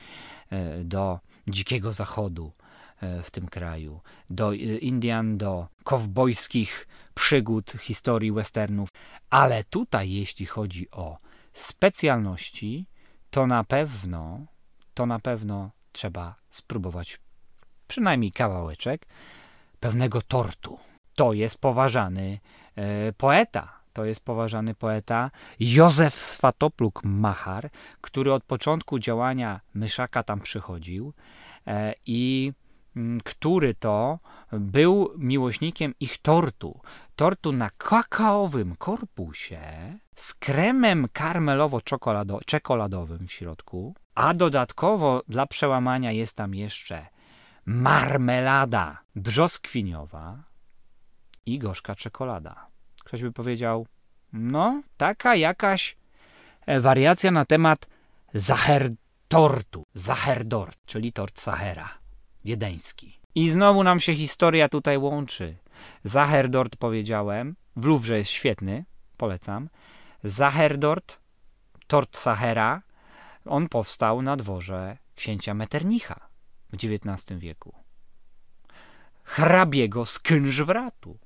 e, 0.50 0.84
do 0.84 1.20
dzikiego 1.50 1.94
zachodu 1.94 2.52
e, 3.02 3.24
w 3.24 3.32
tym 3.32 3.48
kraju, 3.48 4.02
do 4.30 4.54
e, 4.54 4.56
Indian, 4.58 5.38
do 5.38 5.68
kowbojskich 5.84 6.88
przygód, 7.14 7.72
historii 7.72 8.32
westernów. 8.32 8.90
Ale 9.30 9.64
tutaj, 9.64 10.12
jeśli 10.12 10.46
chodzi 10.46 10.92
o 10.92 11.18
specjalności, 11.54 12.86
to 13.30 13.48
na 13.48 13.64
pewno, 13.64 14.46
to 14.94 15.06
na 15.06 15.20
pewno 15.20 15.72
trzeba 15.92 16.36
spróbować 16.50 17.20
przynajmniej 17.92 18.32
kawałeczek 18.32 19.06
pewnego 19.80 20.22
tortu. 20.22 20.80
To 21.16 21.34
jest 21.34 21.58
poważany 21.58 22.40
e, 22.76 23.14
poeta. 23.14 23.82
To 23.94 24.06
jest 24.06 24.26
poważany 24.26 24.76
poeta 24.76 25.32
Józef 25.60 26.22
Swatopluk 26.22 27.04
Machar, 27.04 27.70
który 28.02 28.34
od 28.34 28.44
początku 28.44 29.00
działania 29.00 29.60
Myszaka 29.74 30.24
tam 30.24 30.40
przychodził 30.40 31.14
e, 31.68 31.94
i 32.06 32.54
mm, 32.96 33.22
który 33.22 33.74
to 33.74 34.20
był 34.52 35.14
miłośnikiem 35.18 35.94
ich 36.00 36.18
tortu. 36.18 36.80
Tortu 37.16 37.52
na 37.52 37.70
kakaowym 37.70 38.76
korpusie 38.76 39.62
z 40.16 40.34
kremem 40.34 41.06
karmelowo-czekoladowym 41.14 43.28
w 43.28 43.32
środku, 43.32 43.96
a 44.16 44.34
dodatkowo 44.34 45.24
dla 45.28 45.46
przełamania 45.46 46.12
jest 46.12 46.38
tam 46.38 46.56
jeszcze 46.56 47.06
marmelada 47.72 48.98
brzoskwiniowa 49.16 50.44
i 51.46 51.60
gorzka 51.60 51.96
czekolada. 51.96 52.68
Ktoś 53.04 53.22
by 53.22 53.32
powiedział, 53.32 53.88
no, 54.34 54.82
taka 54.98 55.36
jakaś 55.36 55.98
e, 56.66 56.80
wariacja 56.80 57.32
na 57.32 57.46
temat 57.46 57.88
Zahertortu, 58.34 59.84
Zaherdort, 59.94 60.78
czyli 60.86 61.14
tort 61.14 61.40
Sahera, 61.40 61.90
wiedeński. 62.46 63.20
I 63.36 63.50
znowu 63.50 63.84
nam 63.84 64.00
się 64.00 64.16
historia 64.16 64.70
tutaj 64.70 64.98
łączy. 64.98 65.58
Zaherdort 66.04 66.76
powiedziałem, 66.76 67.56
w 67.76 67.86
Louvre 67.86 68.18
jest 68.18 68.30
świetny, 68.30 68.86
polecam. 69.18 69.70
Zaherdort, 70.24 71.20
tort 71.88 72.18
Sahera, 72.18 72.82
on 73.46 73.70
powstał 73.70 74.22
na 74.22 74.38
dworze 74.38 74.98
księcia 75.16 75.54
Metternicha 75.54 76.31
w 76.72 76.76
XIX 76.76 77.40
wieku. 77.40 77.76
Hrabiego 79.24 80.06
z 80.06 80.20
Kynżwratu. 80.20 81.18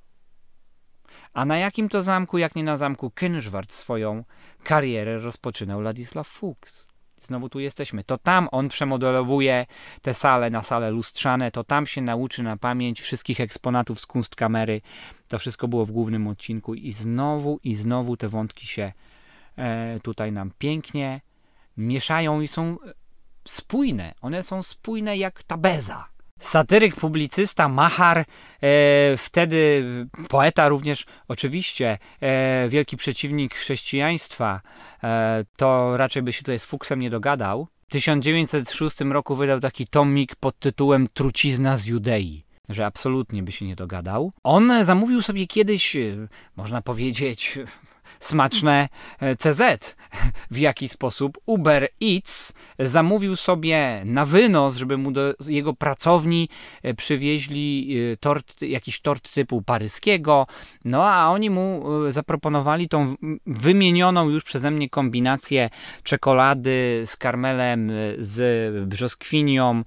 A 1.34 1.46
na 1.46 1.58
jakim 1.58 1.90
to 1.90 2.02
zamku, 2.02 2.38
jak 2.38 2.56
nie 2.56 2.64
na 2.64 2.78
zamku 2.78 3.12
Kynżwart, 3.12 3.72
swoją 3.72 4.24
karierę 4.64 5.20
rozpoczynał 5.20 5.82
Ladisław 5.82 6.28
Fuchs? 6.28 6.88
Znowu 7.22 7.50
tu 7.50 7.60
jesteśmy. 7.60 8.04
To 8.04 8.18
tam 8.18 8.50
on 8.52 8.70
przemodelowuje 8.70 9.66
te 10.02 10.14
sale 10.14 10.50
na 10.50 10.64
sale 10.64 10.92
lustrzane, 10.92 11.52
to 11.52 11.64
tam 11.64 11.88
się 11.88 12.02
nauczy 12.02 12.44
na 12.44 12.58
pamięć 12.58 13.02
wszystkich 13.02 13.42
eksponatów 13.42 14.00
z 14.00 14.06
kunstkamery. 14.06 14.82
To 15.28 15.40
wszystko 15.40 15.68
było 15.68 15.86
w 15.86 15.92
głównym 15.92 16.28
odcinku 16.28 16.74
i 16.74 16.92
znowu 16.92 17.60
i 17.64 17.76
znowu 17.76 18.18
te 18.18 18.30
wątki 18.30 18.68
się 18.68 18.94
e, 19.58 20.00
tutaj 20.00 20.32
nam 20.32 20.52
pięknie 20.58 21.22
mieszają 21.78 22.42
i 22.42 22.48
są 22.48 22.78
spójne. 23.48 24.14
One 24.22 24.44
są 24.44 24.62
spójne 24.62 25.18
jak 25.18 25.44
ta 25.44 25.58
beza. 25.58 26.08
Satyryk, 26.40 26.96
publicysta, 26.96 27.70
machar, 27.70 28.18
e, 28.18 28.26
wtedy 29.18 29.84
poeta 30.30 30.68
również, 30.68 31.06
oczywiście, 31.28 31.98
e, 32.22 32.70
wielki 32.70 32.98
przeciwnik 32.98 33.56
chrześcijaństwa, 33.56 34.62
e, 35.04 35.46
to 35.58 35.98
raczej 35.98 36.24
by 36.24 36.34
się 36.34 36.40
tutaj 36.40 36.60
z 36.60 36.66
Fuksem 36.66 37.00
nie 37.00 37.10
dogadał. 37.10 37.68
W 37.88 37.92
1906 37.92 39.12
roku 39.12 39.36
wydał 39.36 39.60
taki 39.60 39.88
tomik 39.88 40.36
pod 40.36 40.60
tytułem 40.60 41.08
Trucizna 41.14 41.78
z 41.78 41.86
Judei 41.86 42.46
że 42.70 42.86
absolutnie 42.86 43.44
by 43.44 43.52
się 43.52 43.66
nie 43.66 43.76
dogadał. 43.76 44.32
On 44.44 44.84
zamówił 44.84 45.22
sobie 45.22 45.48
kiedyś, 45.48 45.96
e, 45.96 46.28
można 46.56 46.82
powiedzieć, 46.82 47.60
smaczne 48.20 48.90
e, 49.20 49.36
CZ. 49.36 49.96
W 50.52 50.58
jaki 50.58 50.90
sposób 50.90 51.38
Uber 51.46 51.88
Eats 52.04 52.54
zamówił 52.80 53.36
sobie 53.36 54.02
na 54.06 54.26
wynos, 54.26 54.76
żeby 54.76 54.98
mu 54.98 55.12
do 55.12 55.34
jego 55.48 55.74
pracowni 55.74 56.50
e, 56.84 56.94
przywieźli 56.94 57.98
e, 58.14 58.18
tort, 58.18 58.62
jakiś 58.62 59.02
tort 59.02 59.34
typu 59.34 59.62
paryskiego, 59.62 60.48
no 60.86 61.06
a 61.06 61.32
oni 61.32 61.50
mu 61.50 61.84
zaproponowali 62.10 62.90
tą 62.90 63.16
wymienioną 63.46 64.30
już 64.30 64.44
przeze 64.44 64.72
mnie 64.72 64.90
kombinację 64.90 65.70
czekolady 66.04 67.04
z 67.06 67.18
karmelem, 67.18 67.92
z 68.18 68.88
brzoskwinią, 68.88 69.84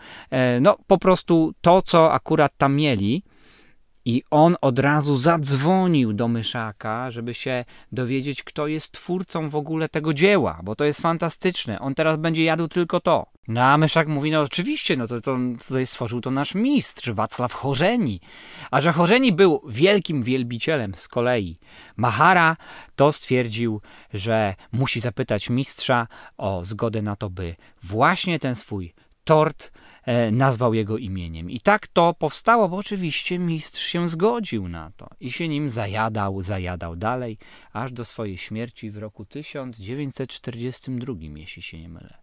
no 0.61 0.77
po 0.87 0.99
prostu 0.99 1.55
to, 1.61 1.83
co 1.83 2.13
akurat 2.13 2.53
tam 2.57 2.75
mieli. 2.75 3.23
I 4.09 4.23
on 4.31 4.57
od 4.61 4.79
razu 4.79 5.17
zadzwonił 5.17 6.13
do 6.13 6.29
Myszaka, 6.29 7.11
żeby 7.11 7.35
się 7.35 7.65
dowiedzieć, 7.93 8.43
kto 8.43 8.67
jest 8.67 8.93
twórcą 8.93 9.49
w 9.49 9.57
ogóle 9.57 9.89
tego 9.89 10.15
dzieła, 10.15 10.61
bo 10.63 10.77
to 10.77 10.85
jest 10.85 11.01
fantastyczne. 11.01 11.81
On 11.81 11.95
teraz 11.95 12.17
będzie 12.17 12.45
jadł 12.45 12.69
tylko 12.69 13.01
to. 13.01 13.27
No 13.49 13.63
a 13.63 13.79
Myszak 13.79 14.09
mówi, 14.09 14.31
no 14.31 14.41
oczywiście, 14.41 14.97
no 14.97 15.07
to, 15.07 15.21
to 15.21 15.37
tutaj 15.69 15.87
stworzył 15.87 16.21
to 16.21 16.31
nasz 16.31 16.55
mistrz, 16.55 17.11
Wacław 17.11 17.53
Chorzeni. 17.53 18.21
A 18.71 18.81
że 18.81 18.93
Chorzeni 18.93 19.33
był 19.33 19.63
wielkim 19.69 20.23
wielbicielem 20.23 20.95
z 20.95 21.09
kolei 21.09 21.59
Mahara, 21.97 22.57
to 22.97 23.13
stwierdził, 23.13 23.81
że 24.15 24.55
musi 24.73 25.01
zapytać 25.01 25.51
mistrza 25.51 26.07
o 26.37 26.65
zgodę 26.65 27.03
na 27.03 27.17
to, 27.17 27.31
by 27.31 27.57
właśnie 27.83 28.39
ten 28.39 28.55
swój 28.55 28.95
tort 29.29 29.61
E, 30.09 30.31
nazwał 30.31 30.75
jego 30.75 30.99
imieniem. 30.99 31.51
I 31.51 31.61
tak 31.61 31.87
to 31.87 32.15
powstało, 32.15 32.69
bo 32.69 32.77
oczywiście 32.77 33.39
mistrz 33.39 33.87
się 33.87 34.09
zgodził 34.09 34.69
na 34.69 34.91
to 34.97 35.11
i 35.21 35.33
się 35.33 35.49
nim 35.49 35.71
zajadał, 35.71 36.43
zajadał 36.43 36.97
dalej, 36.97 37.39
aż 37.73 37.93
do 37.93 38.05
swojej 38.05 38.39
śmierci 38.39 38.91
w 38.91 38.99
roku 38.99 39.25
1942, 39.25 41.15
jeśli 41.21 41.63
się 41.63 41.81
nie 41.81 41.89
mylę. 41.89 42.19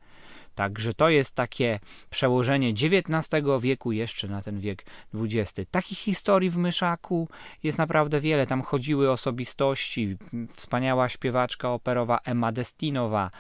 Także 0.56 0.94
to 0.94 1.10
jest 1.10 1.36
takie 1.36 1.80
przełożenie 2.10 2.70
XIX 2.70 3.46
wieku 3.62 3.91
jeszcze 3.91 4.28
na 4.28 4.41
ten 4.41 4.60
wiek 4.60 4.86
XX. 5.13 5.70
Takich 5.72 5.98
historii 5.98 6.50
w 6.50 6.58
Myszaku 6.58 7.30
jest 7.63 7.78
naprawdę 7.78 8.22
wiele. 8.22 8.48
Tam 8.48 8.62
chodziły 8.62 9.12
osobistości. 9.12 10.18
Wspaniała 10.54 11.10
śpiewaczka 11.10 11.70
operowa 11.70 12.20
Emma 12.24 12.52
Destinowa, 12.52 13.32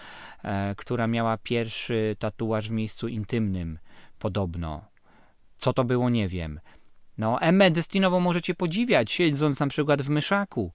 e, 0.43 0.75
która 0.75 1.07
miała 1.07 1.37
pierwszy 1.37 2.15
tatuaż 2.19 2.69
w 2.69 2.71
miejscu 2.71 3.07
intymnym 3.07 3.79
podobno. 4.19 4.85
Co 5.57 5.73
to 5.73 5.83
było, 5.83 6.09
nie 6.09 6.27
wiem. 6.27 6.59
No, 7.17 7.41
Emmę 7.41 7.71
Destinową 7.71 8.19
możecie 8.19 8.55
podziwiać, 8.55 9.11
siedząc 9.11 9.59
na 9.59 9.67
przykład 9.67 10.01
w 10.01 10.09
myszaku. 10.09 10.71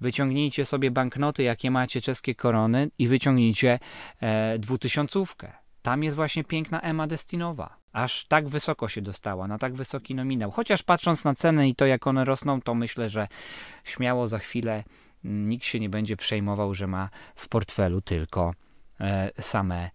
Wyciągnijcie 0.00 0.64
sobie 0.64 0.90
banknoty, 0.90 1.42
jakie 1.42 1.70
macie 1.70 2.00
czeskie 2.00 2.34
korony 2.34 2.90
i 2.98 3.08
wyciągnijcie 3.08 3.78
e, 4.20 4.58
dwutysiącówkę. 4.58 5.52
Tam 5.82 6.02
jest 6.02 6.16
właśnie 6.16 6.44
piękna 6.44 6.80
Emma 6.80 7.06
Destinowa. 7.06 7.76
Aż 7.92 8.24
tak 8.24 8.48
wysoko 8.48 8.88
się 8.88 9.02
dostała, 9.02 9.48
na 9.48 9.58
tak 9.58 9.74
wysoki 9.74 10.14
nominał. 10.14 10.50
Chociaż 10.50 10.82
patrząc 10.82 11.24
na 11.24 11.34
ceny 11.34 11.68
i 11.68 11.74
to, 11.74 11.86
jak 11.86 12.06
one 12.06 12.24
rosną, 12.24 12.62
to 12.62 12.74
myślę, 12.74 13.08
że 13.08 13.28
śmiało 13.84 14.28
za 14.28 14.38
chwilę 14.38 14.84
mm, 15.24 15.48
nikt 15.48 15.64
się 15.64 15.80
nie 15.80 15.88
będzie 15.88 16.16
przejmował, 16.16 16.74
że 16.74 16.86
ma 16.86 17.08
w 17.34 17.48
portfelu 17.48 18.00
tylko 18.00 18.54
e, 19.00 19.30
same 19.40 19.90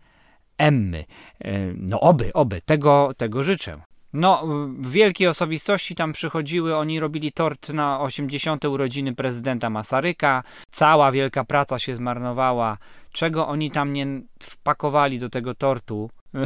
Emmy. 0.58 1.06
E, 1.40 1.74
no 1.78 2.00
oby, 2.00 2.34
oby, 2.34 2.62
tego, 2.62 3.12
tego 3.18 3.44
życzę. 3.44 3.82
No, 4.14 4.48
wielkie 4.80 5.30
osobistości 5.30 5.96
tam 5.96 6.14
przychodziły, 6.14 6.76
oni 6.76 7.00
robili 7.00 7.32
tort 7.32 7.70
na 7.70 8.02
80. 8.02 8.66
urodziny 8.66 9.16
prezydenta 9.16 9.70
Masaryka. 9.70 10.44
Cała 10.72 11.12
wielka 11.12 11.44
praca 11.44 11.80
się 11.80 11.96
zmarnowała. 11.96 12.78
Czego 13.12 13.48
oni 13.48 13.72
tam 13.72 13.94
nie 13.94 14.08
wpakowali 14.40 15.20
do 15.20 15.30
tego 15.30 15.56
tortu? 15.56 16.10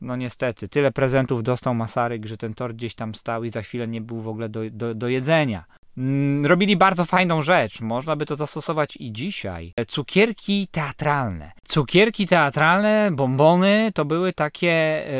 No 0.00 0.16
niestety, 0.16 0.68
tyle 0.68 0.92
prezentów 0.92 1.42
dostał 1.42 1.74
Masaryk, 1.74 2.26
że 2.26 2.36
ten 2.36 2.54
tort 2.54 2.76
gdzieś 2.76 2.94
tam 2.94 3.14
stał 3.14 3.44
i 3.44 3.50
za 3.50 3.62
chwilę 3.62 3.88
nie 3.88 4.00
był 4.00 4.20
w 4.20 4.28
ogóle 4.28 4.48
do, 4.48 4.60
do, 4.70 4.94
do 4.94 5.08
jedzenia. 5.08 5.64
Mm, 5.98 6.46
robili 6.46 6.76
bardzo 6.76 7.04
fajną 7.04 7.42
rzecz. 7.42 7.80
Można 7.80 8.16
by 8.16 8.26
to 8.26 8.36
zastosować 8.36 8.96
i 8.96 9.12
dzisiaj. 9.12 9.74
Cukierki 9.88 10.68
teatralne. 10.70 11.52
Cukierki 11.64 12.26
teatralne, 12.26 13.10
bombony 13.12 13.92
to 13.94 14.04
były 14.04 14.32
takie 14.32 14.72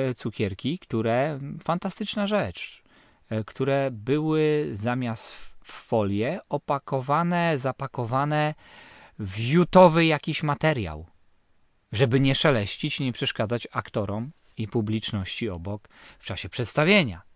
e, 0.08 0.14
cukierki, 0.14 0.78
które 0.78 1.38
fantastyczna 1.62 2.26
rzecz, 2.26 2.82
e, 3.30 3.44
które 3.44 3.90
były 3.92 4.70
zamiast 4.72 5.32
w 5.32 5.72
folię 5.72 6.40
opakowane, 6.48 7.58
zapakowane 7.58 8.54
w 9.18 9.40
jutowy 9.40 10.06
jakiś 10.06 10.42
materiał, 10.42 11.06
żeby 11.92 12.20
nie 12.20 12.34
szeleścić, 12.34 13.00
nie 13.00 13.12
przeszkadzać 13.12 13.68
aktorom 13.72 14.30
i 14.56 14.68
publiczności 14.68 15.50
obok 15.50 15.88
w 16.18 16.24
czasie 16.24 16.48
przedstawienia. 16.48 17.27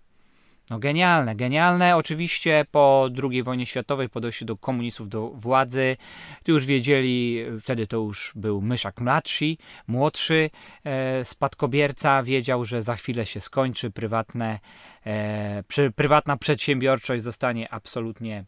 No 0.71 0.79
genialne, 0.79 1.37
genialne. 1.37 1.97
Oczywiście 1.97 2.65
po 2.71 3.09
II 3.23 3.43
wojnie 3.43 3.67
światowej, 3.67 4.09
po 4.09 4.21
dojściu 4.21 4.45
do 4.45 4.57
komunistów 4.57 5.09
do 5.09 5.29
władzy, 5.29 5.97
tu 6.45 6.53
już 6.53 6.67
wiedzieli, 6.67 7.45
wtedy 7.61 7.87
to 7.87 7.97
już 7.97 8.33
był 8.35 8.61
Myszak 8.61 9.01
mladszy, 9.01 9.57
młodszy 9.87 10.51
e, 10.85 11.25
spadkobierca, 11.25 12.23
wiedział, 12.23 12.65
że 12.65 12.83
za 12.83 12.97
chwilę 12.97 13.27
się 13.27 13.41
skończy, 13.41 13.91
prywatne, 13.91 14.59
e, 15.07 15.63
przy, 15.69 15.91
prywatna 15.91 16.37
przedsiębiorczość 16.37 17.23
zostanie 17.23 17.73
absolutnie 17.73 18.45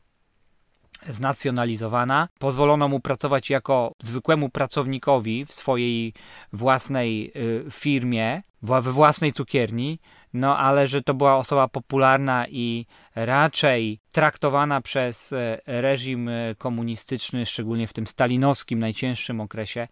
znacjonalizowana. 1.07 2.29
Pozwolono 2.39 2.89
mu 2.89 3.01
pracować 3.01 3.51
jako 3.51 3.95
zwykłemu 4.03 4.49
pracownikowi 4.49 5.47
w 5.47 5.53
swojej 5.53 6.13
własnej 6.53 7.33
y, 7.37 7.71
firmie, 7.71 8.43
we 8.63 8.81
własnej 8.81 9.33
cukierni, 9.33 9.99
no 10.35 10.59
ale 10.59 10.89
że 10.89 11.03
to 11.03 11.15
była 11.15 11.37
osoba 11.37 11.69
popularna 11.69 12.47
i 12.49 12.87
raczej 13.15 14.01
traktowana 14.13 14.81
przez 14.81 15.33
e, 15.33 15.61
reżim 15.67 16.29
e, 16.29 16.55
komunistyczny, 16.55 17.47
szczególnie 17.47 17.87
w 17.87 17.93
tym 17.93 18.07
stalinowskim, 18.07 18.79
najcięższym 18.79 19.41
okresie, 19.41 19.89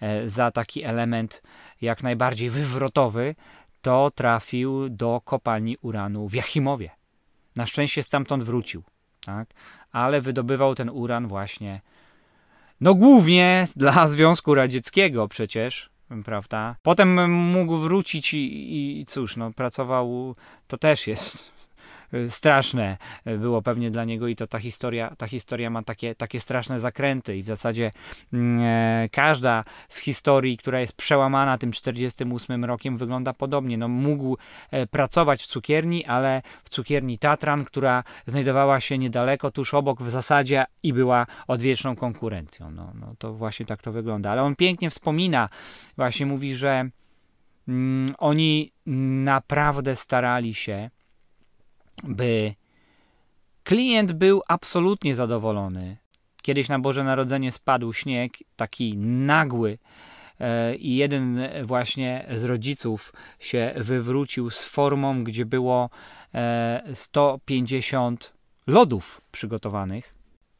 e, 0.00 0.28
za 0.28 0.50
taki 0.50 0.84
element 0.84 1.42
jak 1.80 2.02
najbardziej 2.02 2.50
wywrotowy, 2.50 3.34
to 3.82 4.10
trafił 4.10 4.88
do 4.88 5.20
kopalni 5.24 5.76
uranu 5.82 6.28
w 6.28 6.34
Jachimowie. 6.34 6.90
Na 7.56 7.66
szczęście 7.66 8.02
stamtąd 8.02 8.44
wrócił, 8.44 8.82
tak? 9.24 9.48
ale 9.92 10.20
wydobywał 10.20 10.74
ten 10.74 10.90
uran 10.90 11.28
właśnie, 11.28 11.80
no 12.80 12.94
głównie 12.94 13.68
dla 13.76 14.08
Związku 14.08 14.54
Radzieckiego 14.54 15.28
przecież, 15.28 15.91
prawda? 16.24 16.76
Potem 16.82 17.32
mógł 17.32 17.76
wrócić 17.76 18.34
i, 18.34 19.00
i 19.00 19.06
cóż, 19.06 19.36
no 19.36 19.52
pracował, 19.52 20.34
to 20.68 20.78
też 20.78 21.06
jest 21.06 21.52
straszne 22.28 22.96
było 23.38 23.62
pewnie 23.62 23.90
dla 23.90 24.04
niego 24.04 24.28
i 24.28 24.36
to 24.36 24.46
ta 24.46 24.58
historia, 24.58 25.14
ta 25.18 25.26
historia 25.26 25.70
ma 25.70 25.82
takie, 25.82 26.14
takie 26.14 26.40
straszne 26.40 26.80
zakręty 26.80 27.36
i 27.36 27.42
w 27.42 27.46
zasadzie 27.46 27.90
mm, 28.32 28.60
e, 28.60 29.08
każda 29.08 29.64
z 29.88 29.98
historii, 29.98 30.56
która 30.56 30.80
jest 30.80 30.96
przełamana 30.96 31.58
tym 31.58 31.72
48 31.72 32.64
rokiem 32.64 32.96
wygląda 32.96 33.32
podobnie. 33.32 33.78
No, 33.78 33.88
mógł 33.88 34.36
e, 34.70 34.86
pracować 34.86 35.42
w 35.42 35.46
cukierni, 35.46 36.04
ale 36.04 36.42
w 36.64 36.70
cukierni 36.70 37.18
Tatran, 37.18 37.64
która 37.64 38.04
znajdowała 38.26 38.80
się 38.80 38.98
niedaleko, 38.98 39.50
tuż 39.50 39.74
obok 39.74 40.02
w 40.02 40.10
zasadzie 40.10 40.64
i 40.82 40.92
była 40.92 41.26
odwieczną 41.46 41.96
konkurencją. 41.96 42.70
No, 42.70 42.92
no 43.00 43.14
to 43.18 43.34
właśnie 43.34 43.66
tak 43.66 43.82
to 43.82 43.92
wygląda. 43.92 44.30
Ale 44.30 44.42
on 44.42 44.56
pięknie 44.56 44.90
wspomina, 44.90 45.48
właśnie 45.96 46.26
mówi, 46.26 46.54
że 46.54 46.88
mm, 47.68 48.14
oni 48.18 48.72
naprawdę 49.24 49.96
starali 49.96 50.54
się 50.54 50.90
by 52.02 52.54
klient 53.64 54.12
był 54.12 54.42
absolutnie 54.48 55.14
zadowolony. 55.14 55.96
Kiedyś 56.42 56.68
na 56.68 56.78
Boże 56.78 57.04
Narodzenie 57.04 57.52
spadł 57.52 57.92
śnieg, 57.92 58.32
taki 58.56 58.96
nagły, 58.96 59.78
e, 60.40 60.74
i 60.74 60.96
jeden 60.96 61.40
właśnie 61.64 62.26
z 62.34 62.44
rodziców 62.44 63.12
się 63.40 63.74
wywrócił 63.76 64.50
z 64.50 64.64
formą, 64.64 65.24
gdzie 65.24 65.46
było 65.46 65.90
150 66.94 68.24
e, 68.24 68.72
lodów 68.72 69.20
przygotowanych. 69.32 70.14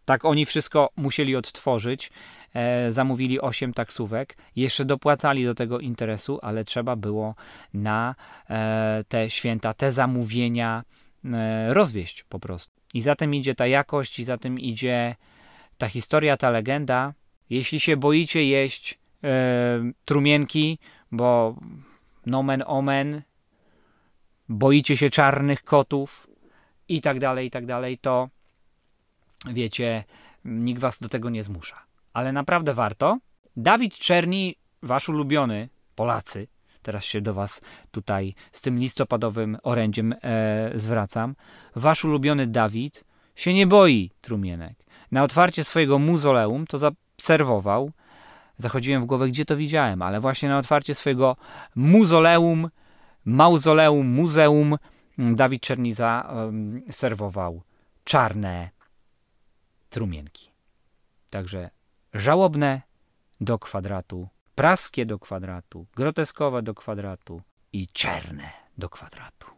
Tak 0.04 0.24
oni 0.24 0.46
wszystko 0.46 0.90
musieli 0.96 1.36
odtworzyć. 1.36 2.10
E, 2.54 2.92
zamówili 2.92 3.40
8 3.40 3.74
taksówek, 3.74 4.36
jeszcze 4.56 4.84
dopłacali 4.84 5.44
do 5.44 5.54
tego 5.54 5.78
interesu, 5.78 6.38
ale 6.42 6.64
trzeba 6.64 6.96
było 6.96 7.34
na 7.74 8.14
te 9.08 9.30
święta, 9.30 9.74
te 9.74 9.92
zamówienia 9.92 10.82
rozwieść 11.68 12.24
po 12.28 12.38
prostu. 12.40 12.72
I 12.94 13.02
za 13.02 13.16
tym 13.16 13.34
idzie 13.34 13.54
ta 13.54 13.66
jakość, 13.66 14.18
i 14.18 14.24
za 14.24 14.38
tym 14.38 14.60
idzie 14.60 15.16
ta 15.78 15.88
historia, 15.88 16.36
ta 16.36 16.50
legenda. 16.50 17.14
Jeśli 17.50 17.80
się 17.80 17.96
boicie 17.96 18.44
jeść 18.44 18.98
e, 19.24 19.92
trumienki, 20.04 20.78
bo 21.12 21.56
nomen 22.26 22.64
omen, 22.66 23.22
boicie 24.48 24.96
się 24.96 25.10
czarnych 25.10 25.64
kotów 25.64 26.26
i 26.88 27.00
tak 27.00 27.18
dalej, 27.18 27.46
i 27.46 27.50
tak 27.50 27.66
dalej, 27.66 27.98
to 27.98 28.28
wiecie, 29.52 30.04
nikt 30.44 30.80
was 30.80 31.00
do 31.00 31.08
tego 31.08 31.30
nie 31.30 31.42
zmusza. 31.42 31.82
Ale 32.12 32.32
naprawdę 32.32 32.74
warto. 32.74 33.18
Dawid 33.56 33.98
Czerni, 33.98 34.56
wasz 34.82 35.08
ulubiony, 35.08 35.68
Polacy, 35.94 36.48
teraz 36.82 37.04
się 37.04 37.20
do 37.20 37.34
Was 37.34 37.60
tutaj 37.90 38.34
z 38.52 38.60
tym 38.60 38.78
listopadowym 38.78 39.58
orędziem 39.62 40.14
e, 40.22 40.70
zwracam. 40.74 41.34
Wasz 41.76 42.04
ulubiony 42.04 42.46
Dawid 42.46 43.04
się 43.36 43.54
nie 43.54 43.66
boi 43.66 44.10
trumienek. 44.20 44.76
Na 45.10 45.22
otwarcie 45.22 45.64
swojego 45.64 45.98
muzoleum 45.98 46.66
to 46.66 46.78
zaobserwował. 46.78 47.90
Zachodziłem 48.56 49.02
w 49.02 49.06
głowę, 49.06 49.28
gdzie 49.28 49.44
to 49.44 49.56
widziałem, 49.56 50.02
ale 50.02 50.20
właśnie 50.20 50.48
na 50.48 50.58
otwarcie 50.58 50.94
swojego 50.94 51.36
muzoleum, 51.74 52.70
mauzoleum, 53.24 54.06
muzeum 54.06 54.76
Dawid 55.18 55.62
Czerniza 55.62 56.32
um, 56.34 56.82
serwował 56.90 57.62
czarne 58.04 58.70
trumienki. 59.90 60.50
Także 61.30 61.70
żałobne 62.14 62.82
do 63.40 63.58
kwadratu 63.58 64.28
praskie 64.54 65.06
do 65.06 65.18
kwadratu, 65.18 65.86
groteskowe 65.96 66.62
do 66.62 66.74
kwadratu 66.74 67.42
i 67.72 67.86
czerne 67.86 68.50
do 68.78 68.88
kwadratu. 68.88 69.51